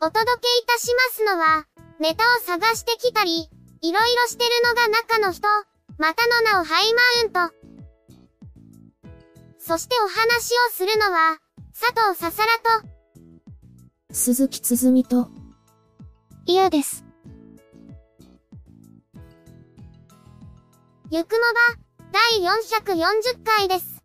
[0.00, 1.66] お届けいたしますのは、
[1.98, 5.48] ネタを探してきたり、いろいろしてるのが中の人、
[5.98, 7.54] またの名をハイマウント。
[9.58, 11.38] そしてお話をするのは、
[11.78, 12.88] 佐藤ささらと、
[14.12, 15.28] 鈴木つづみと、
[16.46, 17.04] 嫌です。
[21.10, 21.38] ゆくも
[21.72, 23.97] ば、第440回です。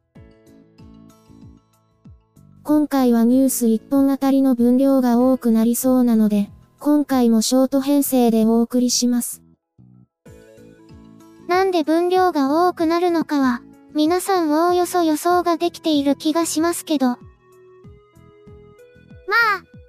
[2.65, 9.43] 今回はニュース1本あたりの分量が多くなりそうなので、今回もショート編成でお送りします。
[11.49, 13.61] なんで分量が多くなるのかは、
[13.93, 17.07] 皆さんおおよそ予想ができている気がしますけど。
[17.07, 17.19] まあ、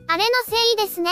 [0.09, 1.11] あれのせいですね。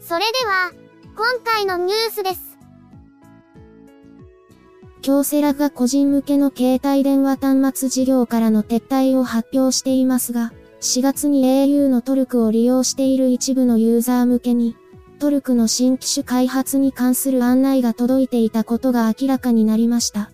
[0.00, 0.72] それでは、
[1.16, 2.45] 今回のニュースです。
[5.06, 14.74] 京セラが個人向けの携帯電話端末事業からの撤退を発表していますが、4月に au のトルクを利用している一部のユーザー向けに、
[15.20, 20.32] トルクの新機種開発に関する案内が届いていたことが明らかになりました。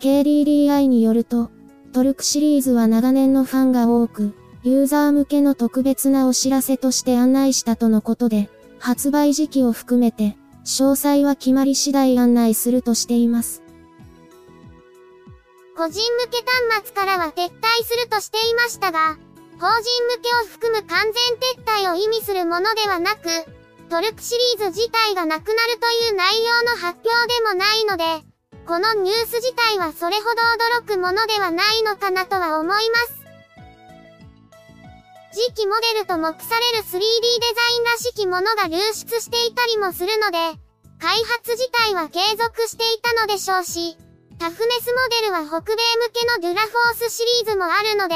[0.00, 1.52] KDDI によると、
[1.92, 4.34] トルクシリーズは長年のファンが多く、
[4.64, 8.50] ユーザー向けの特別なお知らせとして案内したとのことで、
[8.80, 13.62] 発売時期を含めて、詳細は決まり次第案内するとしています。
[15.76, 16.38] 個人向け
[16.72, 19.16] 端末からは撤退するとしていましたが、
[19.60, 23.28] 法人向けを含む完全撤退を意味するものではなく、
[23.88, 28.04] トルクシリーズ自体がなくなるという内容の発表でもないので、
[28.66, 33.15] このニュース自体はそれほど驚くものではないのかなとは思います。
[35.36, 40.38] 次期モデルと目される 3D デザインらしきものが流出していたりもするので、
[40.98, 43.98] 開発自体は継続していたのでしょうし、
[44.38, 48.14] タフネスモデルは北米向けのドゥラフォースシリーズもあるので、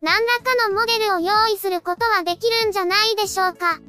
[0.00, 3.80] 何らかのモデルを用意することはできるんじゃないでしょうか。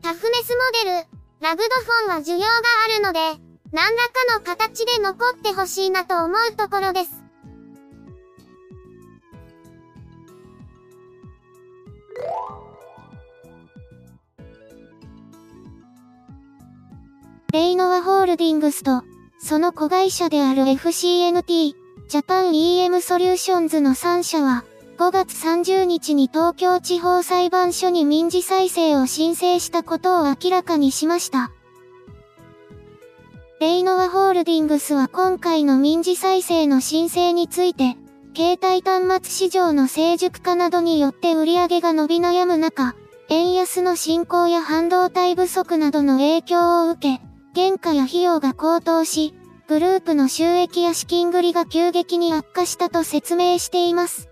[0.00, 1.06] タフネスモデル、
[1.42, 2.46] ラグドフォンは需要が
[2.88, 3.20] あるので、
[3.70, 7.19] 何らかの形で残ってほしいなと思うところです。
[17.52, 19.02] レイノワホールディングスと、
[19.40, 21.74] その子会社である FCNT、
[22.08, 24.64] ジャパン EM ソリューションズの3社は、
[24.98, 31.50] 5月30日に東京地方裁判所に民事再生を申請したことを明らかにしました。
[33.60, 37.96] レイノワホールディングスは今回の民事再生の申請について、
[38.36, 42.94] 携帯端末市場の成熟化などによって売り上げが伸び悩む中、
[43.28, 49.34] 円安の進行や半導体不足などの影響を受け、原価や費用が高騰し、
[49.66, 54.28] グループの収益や資金繰りが急激に悪化したと説明しています。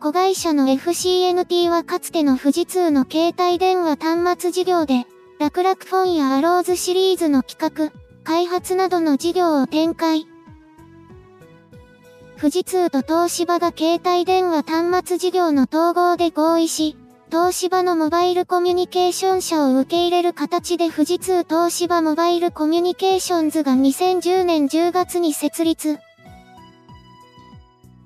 [0.00, 5.06] 子会社の FCNT はかつての富士通の携帯電話端末事業で、
[5.40, 7.92] 楽々フォンやアローズシリーズの企画、
[8.22, 10.26] 開発などの事業を展開。
[12.38, 16.94] 富士通と東芝が携帯電話端末事業の統合で合意し、
[17.30, 25.98] 東芝のモバイルコミュニケーション社を受け入れる形で富士通東芝モバイルコミュニケーションズが2010年10月に設立。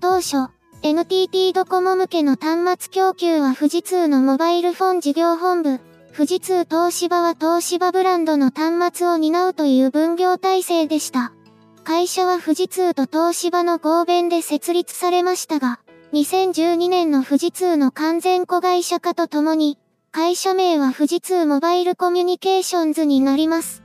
[0.01, 0.49] 当初、
[0.83, 5.81] NTT ドコモ向けの端末供給は富士通のモバイルフォン事業本部、
[6.17, 11.33] 富士通東芝は東芝ブランドの端末を担うという分業体制でした。
[11.83, 15.81] 会社は富士通と東芝の合弁で設立されましたが、
[16.13, 19.79] 2012年の富士通の完全子会社化とともに、
[20.13, 23.83] 会社名は富士通モバイルコミュニケーションズになります。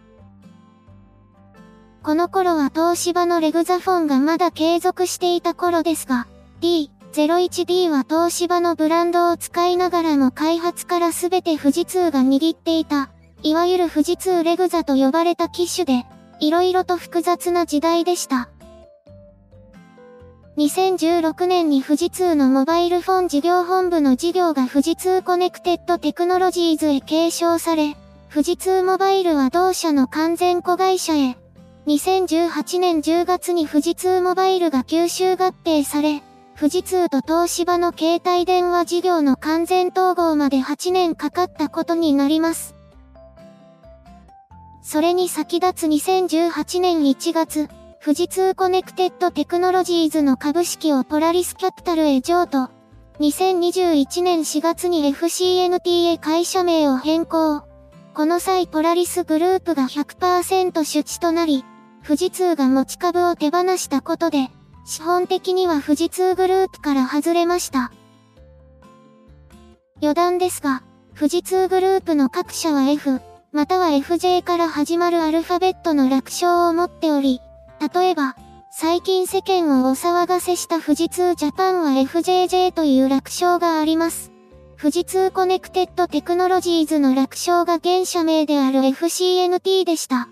[2.04, 6.28] この頃は東芝のレグザフォンがまだ継続していた頃ですが、
[6.62, 13.10] D01D は東芝のブランドを使いながらも開発からすべて富士通が握っていた、
[13.42, 16.06] いわゆる富士通レグザと呼ばれた機種で、
[16.40, 18.50] 色々と複雑な時代でした。
[20.58, 27.98] 2016年に富士通のモバイルフォン事業本部の事業が富士通コネクテッドテクノロジーズへ継承され、
[28.32, 31.38] 富士通モバイルは同社の完全子会社へ、
[31.88, 36.24] 2018年10月に富士通モバイルが吸収合併され、
[36.58, 42.76] 富士通と東芝の携帯電話事業の完全統合まで8年かかったことになります。
[44.86, 47.68] それに先立つ2018年1月、
[48.00, 52.70] 富士通コネクテッドテクノロジーズの株式をポラリスキャピタルへ譲渡。
[53.20, 57.64] 2021年4月に FCNT へ会社名を変更。
[58.14, 61.66] この際ポラリスグループが100%出資となり、
[62.06, 64.50] 富士通が持ち株を手放したことで、
[64.86, 67.92] 資本的には富士通グループから外れました。
[70.00, 70.84] 余談ですが、
[71.18, 73.20] 富士通グループの各社は F、
[73.56, 77.40] または FJ から始まるアルファベットの略称を持っており、
[77.80, 78.36] 例えば、
[78.70, 84.34] 最近世間をお騒がせした富士通ジャパンは FJJ という楽勝があります。
[84.78, 90.28] 富士通コネクテッドテクノロジーズの略称が現社名である FCNT でした。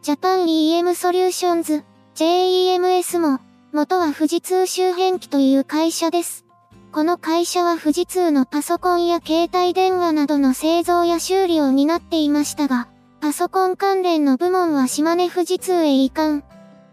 [0.00, 1.84] ジャパン EM ソリューションズ、
[2.14, 3.40] JEMS も、
[3.72, 6.46] 元は富士通周辺機という会社です。
[6.92, 12.88] この会社は富士通のパソコンや携帯電話などの製造や修理を担っていましたが、
[13.20, 16.42] パソコン関連の部門は島根富士通へ移管。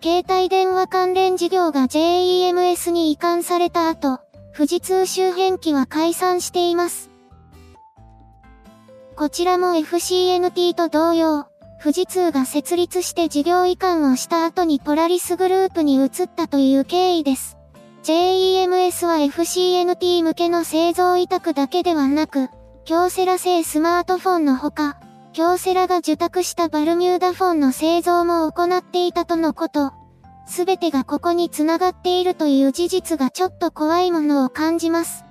[0.03, 4.19] 携帯電話関連事業が JEMS に移管された後、
[4.55, 7.09] 富士通周辺機は解散しています。
[9.15, 11.47] こちらも FCNT と同様、
[11.81, 17.56] 富士通が設立して事業移管をした後にポラリスグループに移ったという経緯です。
[18.07, 22.47] JEMS は FCNT 向けの製造委託だけではなく、
[22.85, 24.97] 京セラ製スマートフォンのほか、
[25.33, 29.91] 京セラが受託したバルミューダフォンの製造も行っていたとのこと。
[30.47, 35.25] すべてがここに繋がっているという事実がちょっと怖いものを感じます。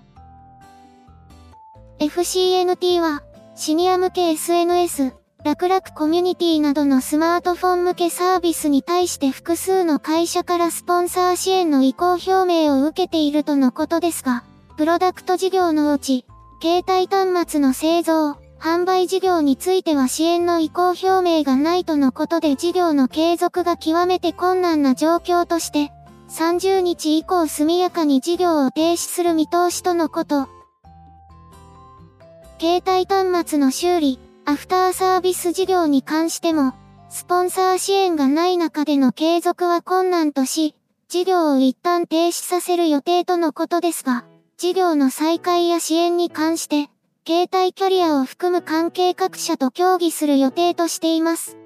[1.99, 3.23] FCNT は、
[3.55, 5.15] シニア向け SNS、
[5.47, 14.43] 楽々コミュニティなどのスマートフォン向けサービスに対して複数の会社からスポンサー支援の意向表明を受けているとのことですが、
[14.77, 16.27] プロダクト事業のうち、
[16.61, 25.93] 携帯端末の製造、販売事業については支援の意向表明がないとのことで事業の継続が極めて困難な状況として、
[26.29, 30.49] 30日以降速やかに事業を停止する見通しとのこと。
[32.59, 36.73] 携帯端末の修理、アフターサービス事業に関しても、
[37.09, 40.77] スポンサー支援がない中での継続は困難とし、
[41.09, 44.25] 事業を一旦停止させる予定とのことですが、
[44.57, 46.89] 事業の再開や支援に関して、
[47.27, 51.57] 携帯キャリアを含む関係各社と協議する予定としています。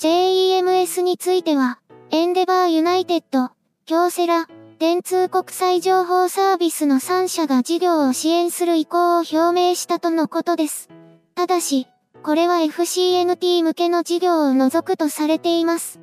[0.00, 1.78] JEMS については、
[2.10, 3.50] エンデバーユナイテッド、
[3.86, 4.48] 京セラ、
[4.82, 10.88] 電通国際情報サービスの3社が事業を支援する意向を表明したとのことです。
[11.36, 11.86] ただし、
[12.24, 16.00] これは FCNT 向けの事業を除くとされています。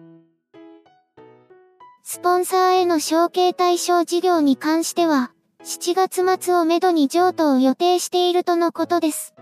[2.03, 5.33] スポンサーへの承継対象事業に関しては、
[5.65, 9.35] 7月末をめどに譲渡を予定しているとのことです。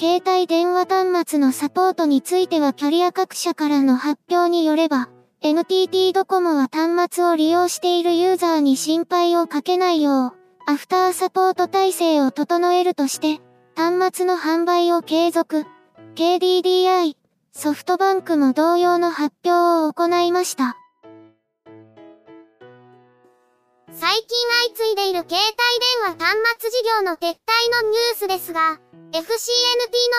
[0.00, 5.08] 携帯電話端末のサポートについてはキャリア各社からの発表によれば、
[5.40, 10.32] NTT ドコモは端末を利用しているユーザーに心配をかけないよう、
[10.66, 13.40] アフターサポート体制を整えるとして、
[13.76, 15.64] 端末の販売を継続。
[16.16, 17.14] KDDI、
[17.52, 20.76] ソフトバンクも同様の発表を行いました。
[23.92, 24.28] 最近
[24.64, 25.38] 相次いでいる携帯電
[26.02, 28.80] 話端末事業の撤退のニュースですが、
[29.12, 29.22] FCNT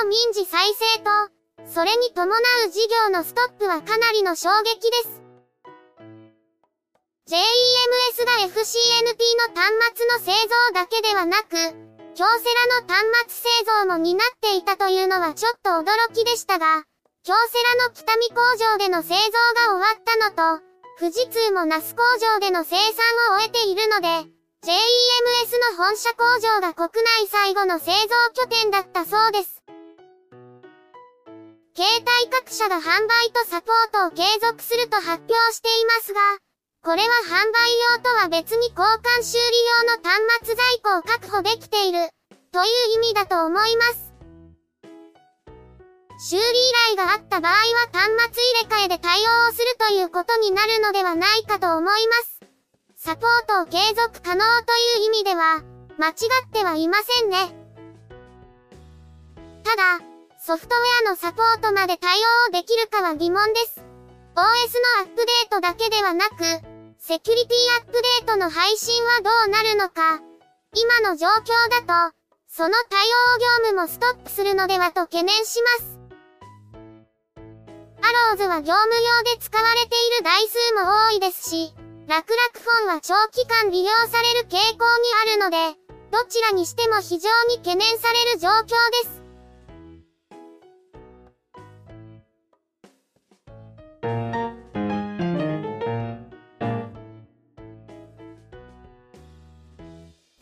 [0.02, 1.39] の民事再生と、
[1.72, 2.28] それに伴
[2.66, 5.22] う事業のストップはかなりの衝撃です。
[7.30, 11.50] JEMS が FCNT の端末の製造だけではなく、
[12.16, 16.84] 京セラの端末製造も担っていたというのはちょっと驚きでしたが、
[17.24, 19.16] 京セラの北見工場での製造
[19.70, 20.64] が終わったのと、
[21.00, 22.82] 富士通も那須工場での生産
[23.34, 24.08] を終えているので、
[24.66, 24.74] JEMS
[25.78, 26.90] の本社工場が国
[27.22, 27.98] 内最後の製造
[28.34, 29.59] 拠点だったそうです。
[31.80, 36.20] 携帯各社が販売とサポートを継続すると発表していますが、
[36.84, 42.10] これは販売用とは別に交換修理用の端末在庫を確保できている、
[42.52, 44.12] という意味だと思います。
[46.20, 47.58] 修理依頼があった場合は
[47.94, 52.42] 端末入れ替えで対応をするということになるのではないかと思います。
[52.98, 55.64] サポートを継続可能という意味では、
[55.98, 56.12] 間違
[56.46, 57.38] ってはいませんね。
[59.64, 60.09] ただ、
[60.50, 62.18] ソフトウェアのサポートまで対
[62.50, 63.86] 応できるかは疑問です。
[64.34, 64.42] OS
[64.98, 66.42] のアップデートだけではなく、
[66.98, 70.18] セキュリティアップデートの配信はどうなるのか。
[70.74, 71.54] 今の状況
[71.86, 72.16] だと、
[72.48, 76.00] その対応業務もストップするのではと懸念します。
[78.02, 81.76] アローズは業務用で使われている台数も多いですし、
[82.08, 85.78] 楽々フォンは長期間利用される傾向にあるので、
[86.10, 89.19] どちらにしても非常に懸念される状況です。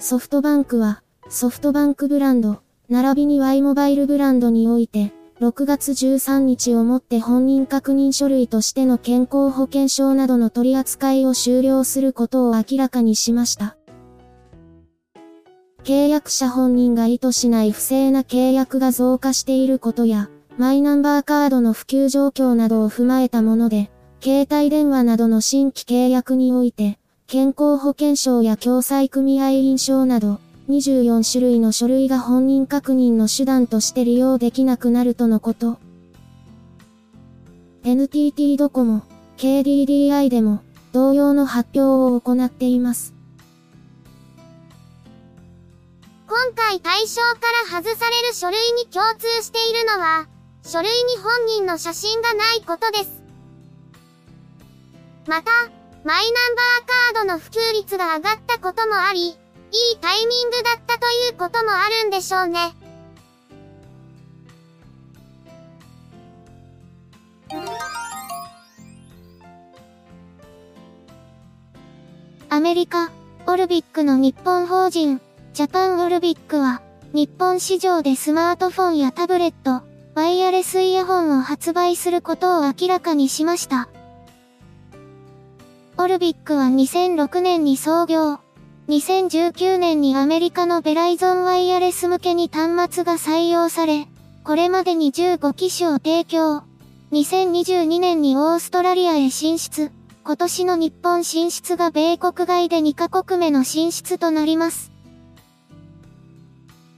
[0.10, 5.12] ソフトバンクは、ソフトバンクブランド、並びに Y モバイルブランドにおいて、
[5.42, 13.76] 6月13日をもって本人確認書類としての健康保険証などの取り扱いを終了することを明らかにしました。
[15.84, 23.92] 契約者本人が意図しない不正な契約が増加していることや、マイナンバーカードの普及状況などを踏まえたもので、
[24.24, 26.98] 携帯電話などの新規契約において、
[27.30, 35.78] 健康保険証や共済組合員証など、24種類の書類が本人確認の手段として利用できなくなるとのこと。
[37.84, 39.02] NTT ドコモ、
[39.36, 40.62] KDDI でも、
[40.94, 43.14] 同様の発表を行っています。
[46.30, 50.30] 今回対象から外される書類に共通しているのは、
[50.64, 53.22] 書類に本人の写真がないことです。
[55.28, 55.52] また、
[56.08, 59.36] マイナンバーカードの普及率が上がったこともあり、いい
[60.00, 62.74] タイミングだったということもあるんでしょうね。
[72.48, 73.12] アメリカ、
[73.46, 75.20] オルビックの日本法人、
[75.52, 79.84] ジャパンオルビックは、日本市場でスマートフォンやタブレット、
[80.16, 83.90] ワイヤレスイヤホンを発売することを明らかにしました。
[86.00, 88.38] オルビックは2006年に創業。
[88.88, 94.08] 2019年にアメリカのベライゾンワイヤレス向けに端末が採用され、
[94.44, 96.62] これまでに15機種を提供。
[97.12, 99.92] 2022年にオーストラリアへ進出。
[100.24, 104.92] 今年の日本進出が米国外で2カ国目の進出となります。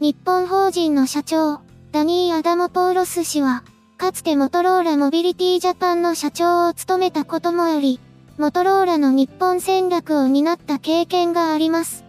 [0.01, 1.61] 日本法人の社長、
[1.93, 3.63] ダニー・アダモ・ポーロス氏は、
[3.97, 8.01] かつてモトローラモビリティジャパンの社長を務めたこともあり、
[8.39, 12.05] モトローラの日本戦略を担った経験があります。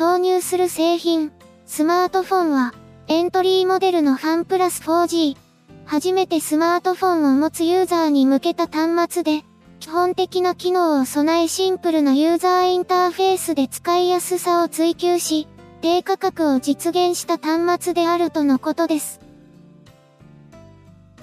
[0.00, 1.30] 導入する製品、
[1.64, 2.74] スマートフォンは、
[3.06, 5.36] エントリーモデルのファンプラス 4G。
[5.84, 9.44] 初めてスマートフォンを持つユーザーに向けた端末で、
[9.78, 15.46] 基本的な機能を備えシンプルなユーザーインターフェースで使いやすさを追求し、
[15.82, 19.20] 低価格を実現した端末であるとのことです。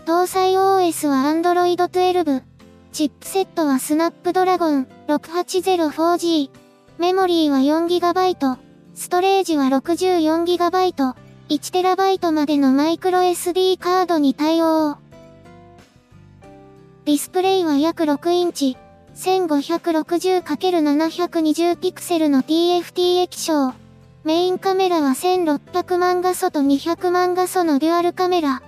[0.05, 2.52] 搭載 OS は Android 12。
[2.93, 6.51] チップセットはスナップドラゴン 680-4G。
[6.99, 8.57] メモリーは 4GB。
[8.93, 11.15] ストレージは 64GB。
[11.49, 14.97] 1TB までのマイクロ SD カードに対応。
[17.05, 18.77] ディスプレイは約6インチ。
[19.15, 23.73] 1560×720 ピクセルの TFT 液晶。
[24.23, 28.61] メインカメラは1600万画素と200万画素のデュアルカメラ。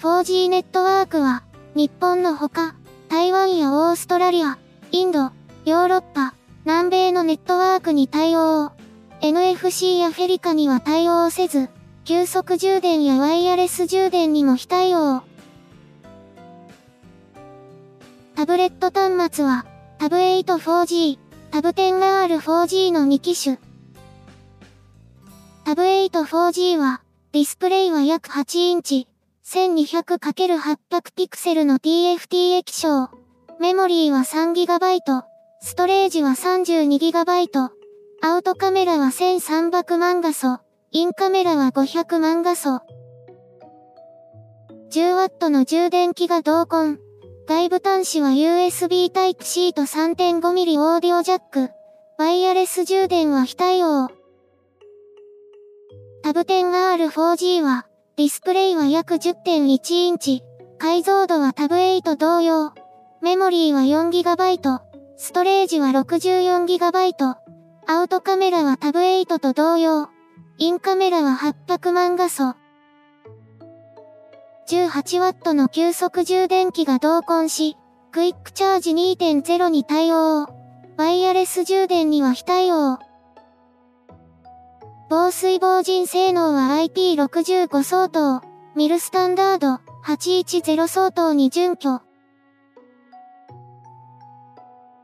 [0.00, 2.74] 4G ネットワークは日本のほか、
[3.08, 4.58] 台湾やオーストラリア、
[4.90, 6.34] インド、ヨーロッパ、
[6.64, 8.72] 南米のネットワークに対応。
[9.20, 11.68] NFC やフェリカには対応せず、
[12.04, 15.22] 急速充電やワイヤレス充電にも非対応。
[18.34, 19.64] タブレット端末は、
[19.98, 21.18] タブ8 4G、
[21.52, 23.58] タブ 10R4G の2機種。
[25.64, 29.06] タブ8 4G は、ディスプレイは約8インチ、
[29.52, 30.76] 1200×800
[31.16, 33.08] ピクセルの TFT 液晶。
[33.58, 35.24] メモリーは 3GB。
[35.60, 37.70] ストレージは 32GB。
[38.22, 40.60] アウトカメラは1300万画素。
[40.92, 42.80] インカメラは500万画素。
[44.92, 47.00] 10W の充電器が同梱。
[47.48, 51.70] 外部端子は USB Type-C と 3.5mm オーディオジャック。
[52.18, 54.10] ワイヤレス充電は非対応。
[56.22, 57.89] タブ 10R4G は
[58.20, 60.42] ディスプレイは約10.1インチ。
[60.76, 62.74] 解像度はタブ8同様。
[63.22, 64.80] メモリーは 4GB。
[65.16, 67.34] ストレージは 64GB。
[67.86, 70.10] アウトカメラはタブ8と同様。
[70.58, 72.56] インカメラは800万画素。
[74.68, 77.78] 18W の急速充電器が同梱し、
[78.12, 80.46] クイックチャージ2.0に対応。
[80.98, 82.98] ワイヤレス充電には非対応。
[85.10, 88.42] 防水防塵性能は IP65 相当、
[88.76, 92.00] ミルスタンダード810相当に準拠。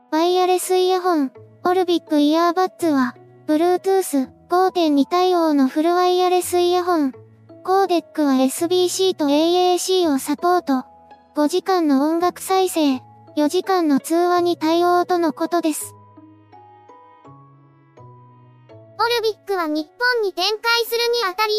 [0.09, 1.33] ワイヤレスイヤホン、
[1.65, 3.15] オルビックイヤーバッツは、
[3.47, 7.11] Bluetooth 5.2対応のフルワイヤレスイヤホン。
[7.65, 10.85] コーデックは SBC と AAC をサポート。
[11.35, 13.01] 5時間の音楽再生、
[13.35, 15.96] 4時間の通話に対応とのことです。
[18.99, 21.53] オルビックは日本に展開するにあたり、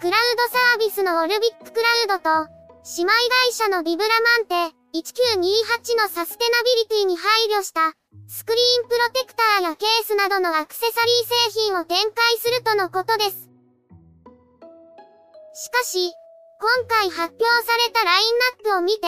[0.00, 2.50] クラウドサービスのオルビッククラウドと、
[2.98, 3.12] 姉妹
[3.46, 7.94] 会社のビブラマンテ1928のサステナビリティに配慮した、
[8.26, 13.48] スクリーンプロテクターやケースなどのアクセサリー製品を展開するとのことです。
[15.54, 16.10] しかし、
[16.58, 19.06] 今回発表されたラインナップを見て、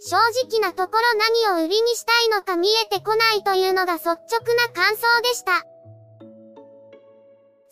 [0.00, 0.16] 正
[0.48, 1.14] 直なところ
[1.52, 4.18] 何を売りにしたいのか見えてこないというのが率直
[4.56, 5.69] な感想でした。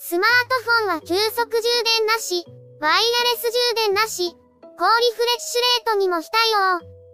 [0.01, 2.47] スマートフォンは急速充電なし、
[2.81, 4.31] ワイヤレス充電なし、
[4.79, 6.41] 高リフレッシュレートにも非対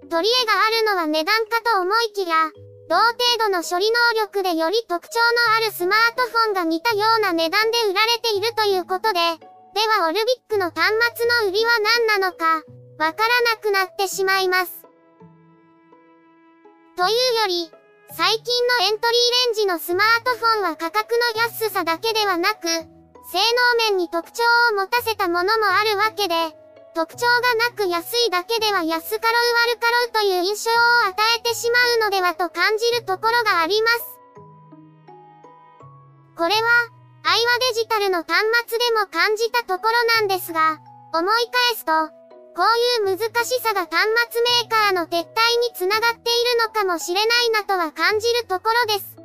[0.05, 0.11] 応。
[0.11, 2.53] 取り柄があるのは値段かと思いきや、
[2.91, 9.21] 同程度の処理能力でより特徴のあるスマートフォンが似たような値段で売られているということで、
[9.73, 12.61] ではオルビックの端末の売りは何なのか、
[12.99, 14.85] わからなくなってしまいます。
[16.99, 17.71] というより、
[18.13, 18.45] 最近
[18.81, 23.39] のエントリーレンジのスマートフォンは価格の安さだけではなく、性
[23.89, 26.35] 能面に特徴を持たせたものもあるわけで、
[26.95, 30.75] 特徴がなく安いだけでは安かろう悪かろうという印象を
[31.09, 34.05] 与えてしまうのではと感じるところがあります。
[36.37, 36.61] これは、
[37.25, 40.79] アイワデジタルの端末でも感じたところなんですが、
[41.13, 42.24] 思い返すと、
[42.57, 43.91] こういう難しさが端
[44.31, 45.27] 末メーカーの撤退に
[45.75, 49.17] つながっているのかもしれないなとは感じるところです。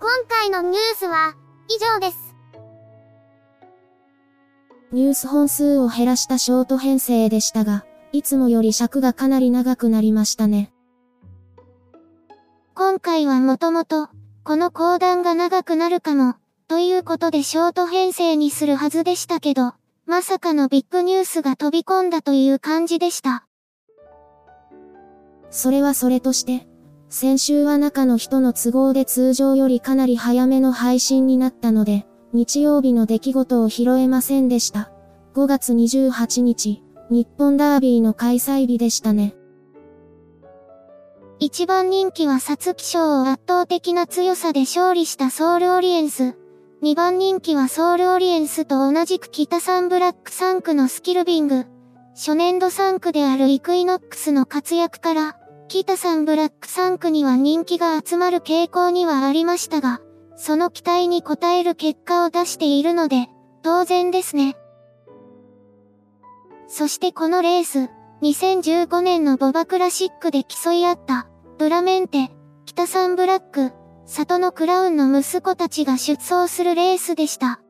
[0.00, 1.34] 今回のニュースは
[1.68, 2.16] 以上です。
[4.92, 10.72] ニュース本数を減らしたショート編成でしたが、いつもより尺がかなり長くなりましたね。
[12.74, 14.08] 今回はもともと、
[14.42, 16.34] この講談が長くなるかも、
[16.66, 19.74] ということでショート編成にするはずでしたけど、
[20.06, 23.46] まさかのビッグニュースが飛び込んだという感じでした。
[25.50, 26.66] それはそれとして、
[27.10, 34.90] 先週は中の人の都合で通常よりかなり早めの配信になったので、日曜日の出来事を拾えませんでした。
[35.34, 39.34] 5月28日、日本ダービーの開催日でしたね。
[41.42, 46.36] 一番人気は皐月賞を圧倒的な強さで勝利したソウルオリエンス。
[46.82, 51.64] 二番人気はソウルオリエンスと同じく北サンブラック3区のスキルビング。
[52.14, 60.02] 初年度3区であるイクイノックスの活躍から、北サンブラック3区には人気が集まる傾向にはありましたが、
[60.36, 63.28] その期待に応える結果を出しているので、
[63.62, 64.58] 当然ですね。
[66.68, 67.88] そしてこのレース、
[68.20, 71.29] 2015年のボバクラシックで競い合った、
[71.60, 72.30] ブラメンテ、
[72.64, 73.72] 北サンブラック、
[74.06, 77.60] 里のクラウンの息子たちが出走するレースでした。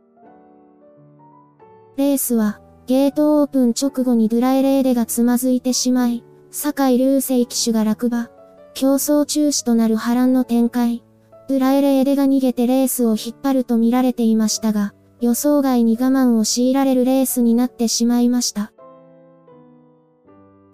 [1.96, 6.22] レースは、ゲートオープン直後にドゥラエレーデがつまずいてしまい、
[6.52, 8.30] 坂井流星騎手が落馬、
[8.74, 11.02] 競争中止となる波乱の展開。
[11.48, 18.72] ドゥラエレーデが逃げてレースを引っ張ると見られていましたが、予想外に我慢を強いられるレースになってしまいました。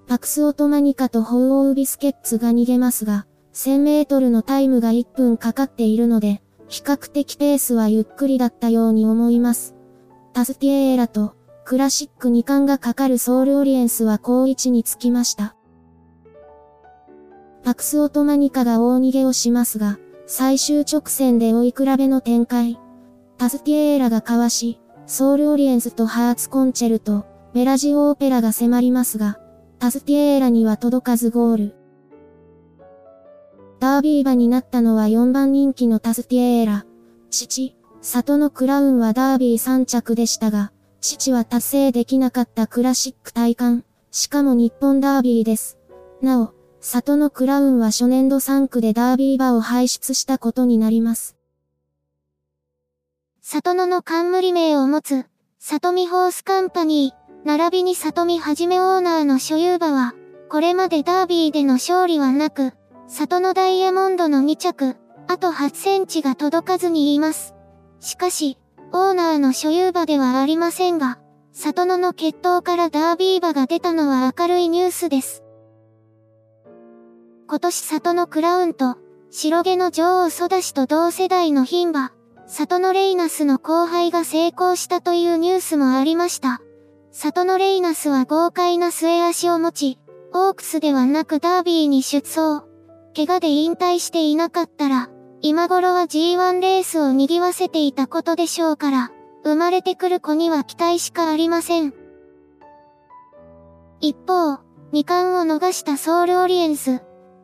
[0.09, 9.75] パクスオトマニカとホウオウビスケッツが逃げますが、1000メートルのタイムが1分かかっているので、比較的ペースはゆっくりだったように思います。
[10.33, 15.57] タスティエーラと、クラシック2冠がかかるソウルオリエンスは好位置につきました。
[17.65, 22.79] パクスオトマニカが大逃げをしますが、最終直線で追い比べの展開。
[23.39, 29.41] タスティエーラがかわし、ソウルオリエンスとハーツコンチェルト、メラジオオペラが迫りますが、
[29.79, 31.77] タスティエーラには届かずゴール。
[33.79, 36.87] ダービー馬になったのは4番人気のタスティエーラ。
[37.31, 45.79] 父、里のクラウンはダービー3着でしたが、父は達成できなかったクラシック体感、しかも日本ダービーです。
[46.23, 51.37] なお、里のクラウンは初年度3区でダービー馬を輩出したことになります。
[53.43, 55.27] 里野の冠名を持つ、
[55.59, 57.26] 里見ホースカンパニー。
[57.47, 60.15] 並びに里見はじめオーナーの所有馬は、
[60.49, 62.73] これまでダービーでの勝利はなく、
[63.07, 64.97] 里のダイヤモンドの2着、
[65.29, 67.55] あと8センチが届かずにいます。
[68.01, 68.59] しかし、
[68.93, 71.21] オーナーの所有馬ではありませんが、
[71.53, 75.45] 里野の決闘からダービー馬が出たのは明るいニュースです。
[77.47, 78.97] 今年里のクラウンと、
[79.31, 82.11] 白毛の女王ソダシと同世代の牝馬、
[82.49, 86.61] 里のレイナスの後輩が成功したというニュースもありました。
[87.19, 89.99] 里のレイナスは豪快な末足を持ち、
[90.35, 92.67] オークスではなくダービーに出走。
[93.17, 95.09] 怪我で引退していなかったら、
[95.41, 99.13] 今頃は G1 レースを賑わせていたことでしょうから、
[99.45, 101.95] 生まれてくる子には期待しかありません。
[104.01, 104.59] 一方、
[104.93, 107.01] 二冠を逃したソウルオリエンス、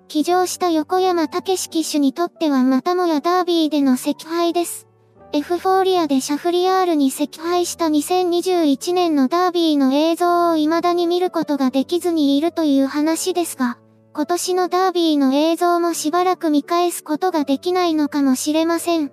[0.06, 4.86] 騎乗した横山武史騎手にとってはまたもやダービーでの惜敗です。
[5.34, 13.78] エフフォーリアでシャフリヤールに惜敗した2021年のダービーの映像を未だに見ることができずにいるという話ですが、
[14.12, 19.10] 今年のダービーの映像もしばらく見返すことができないのかもしれません。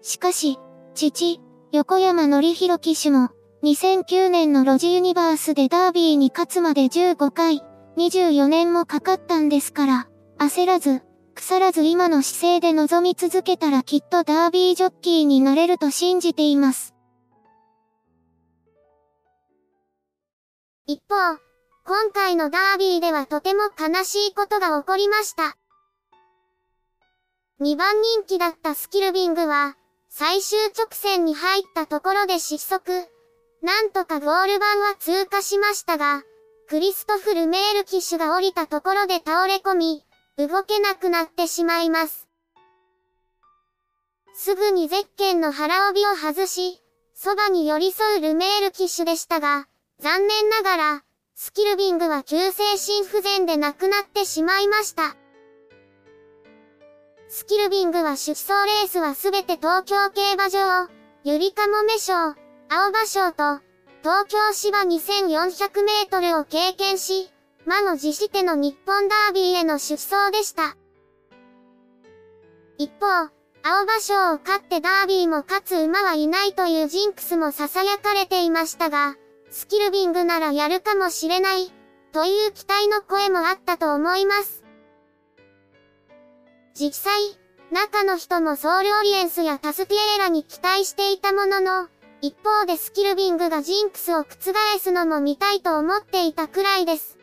[0.00, 0.58] しかし、
[0.94, 3.28] 父、横山則弘騎手も、
[3.64, 7.62] 2009年のロジユニバースでダービーに勝つまで15回、
[7.98, 11.02] 24年もかかったんですから、焦らず、
[11.36, 16.94] 腐らず今の姿勢で臨み続けたらきっとダービージョッキーになれると信じています。
[20.86, 21.38] 一方、
[21.84, 25.56] 今回のダービーではとても悲しいことが起こりました。
[27.60, 29.76] 2番人気だったスキルビングは、
[30.08, 32.92] 最終直線に入ったところで失速。
[33.62, 36.22] なんとかゴール板は通過しましたが、
[36.68, 40.02] クリストフ・ルメール騎手が降りたところで倒れ込み、
[40.38, 42.28] 動けなくなってしまいます。
[44.34, 46.82] すぐにゼッケンの腹帯を外し、
[47.14, 49.66] そばに寄り添うルメール騎手でしたが、
[49.98, 51.02] 残念ながら、
[51.34, 55.16] スキルビングは急性心不全で亡くなってしまいました。
[57.28, 60.88] スキルビングは出走レースはすべて東京競馬場、
[61.24, 62.34] ゆりかもめ賞、青
[62.92, 63.62] 葉賞と、
[64.02, 67.32] 東京芝2400メートルを経験し、
[67.66, 70.76] 魔の自しての日本ダービーへの出走でした。
[72.78, 73.30] 一方、
[73.64, 79.16] 青葉賞を勝ってダービーも勝つ馬はいないというジンクスも囁かれていましたが、
[79.50, 81.72] スキルビングならやるかもしれない、
[82.12, 84.62] という期待の声もあったと思います。
[86.74, 87.12] 実際、
[87.72, 91.88] 中の人もソウルオリエンスやタスティエーラに期待していたものの、
[92.20, 97.15] 一方でスキルビングがジンクスを覆すのも見たいと思っていたくらいです。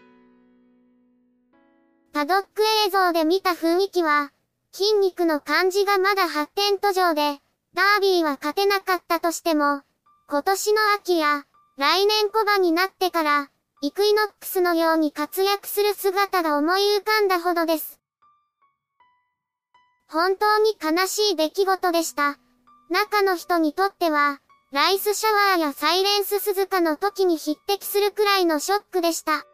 [2.13, 4.31] パドック映像で見た雰囲気は、
[4.71, 7.41] 筋肉の感じがまだ発展途上で、
[7.73, 9.81] ダービーは勝てなかったとしても、
[10.29, 11.45] 今年の秋や、
[11.75, 13.49] 来年小馬になってから、
[13.81, 17.99] イクイノックスのように活躍する姿が思い浮かんだほどです。
[20.07, 22.37] 本当に悲しい出来事でした。
[22.91, 24.39] 中の人にとっては、
[24.71, 29.47] ライスシャワーやサイレンス鈴鹿の時に匹敵するくらいのショックでした。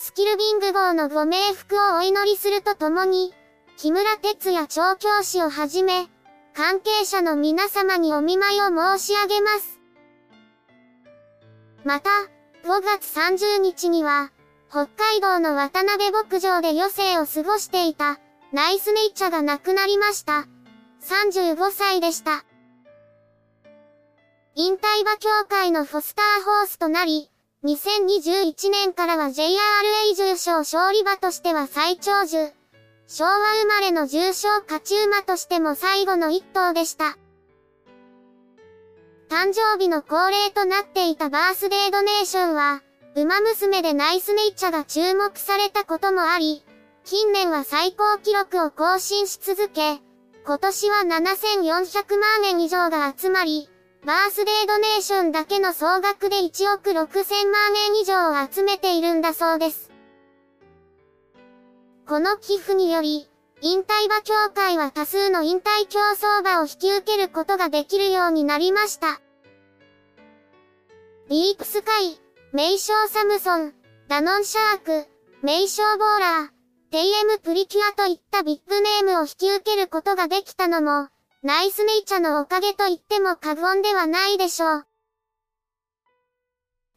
[0.00, 3.34] スキルビング号のご冥福をお祈りするとともに、
[3.76, 6.06] 木村哲也調教師をはじめ、
[6.54, 9.80] 関係者の皆様にお見舞いを申し上げます。
[11.82, 12.10] また、
[12.62, 14.30] 5月30日には、
[14.70, 18.20] 北海道の渡辺牧場で余生を過ごしていた、
[18.52, 20.46] ナイスネイチャが亡くなりました。
[21.02, 22.44] 35歳でした。
[24.54, 27.32] 引退馬協会のフォスターホースとなり、
[27.64, 32.52] 2021年からは JRA 重賞勝利馬としては最長寿。
[33.08, 37.18] 昭和生まれの重賞勝ち馬としても最後の一頭でした。
[39.28, 42.80] 誕生日の恒例となっていたバースデードネーションは、
[43.16, 46.62] 馬娘でナイスネイチャが注目されたこともあり、
[47.02, 49.98] 近年は最高記録を更新し続け、
[50.46, 53.68] 今年は7400万円以上が集まり、
[54.04, 59.90] バースデードネーションだけの総額で1億6000万円以上を集めているんだそうです。
[62.06, 63.28] この寄付により、
[63.60, 69.20] 引退馬協会は多数の引退競走馬を引き受けることができるようになりました。
[71.28, 72.18] リークスカイ、
[72.52, 73.74] 名称サムソン、
[74.08, 75.06] ダノンシャーク、
[75.42, 76.48] 名称ボーラー、
[76.90, 81.08] テイエムプリキュアといったビッグネームを引き受けることができたのも、
[81.44, 84.86] ナイスネイチャのおかげと言っても過言ではないでしょう。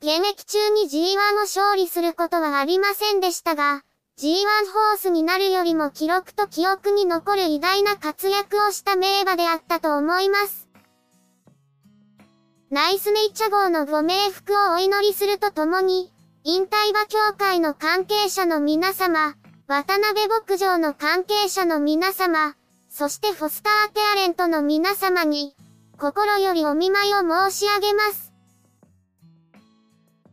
[0.02, 3.84] 現役中に G1 を勝利することはありませんでしたが、
[4.20, 4.26] G1
[4.74, 10.68] ホースになるよりも記録と記憶に残る偉大な活躍をした名馬であったと思います。
[12.72, 16.12] ナイスネイチャ号のご冥福をお祈りするとともに、
[16.44, 19.36] 引退馬協会の関係者の皆様、
[19.68, 22.56] 渡辺牧場の関係者の皆様、
[22.94, 25.56] そしてフォスターペアレントの皆様に、
[25.98, 28.34] 心よりお見舞いを申し上げます。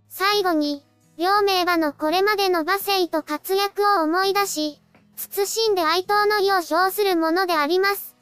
[0.08, 0.84] 最後に、
[1.16, 4.82] 両名馬のこれまでの馬声と活躍を思い出し、
[5.14, 8.16] 慎んで哀悼の意を表するものであります。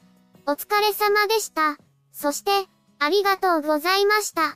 [0.45, 1.75] お疲れ様でした。
[2.11, 2.51] そして、
[2.99, 4.55] ありがとうございました。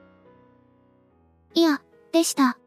[1.53, 1.81] いや、
[2.13, 2.60] でした。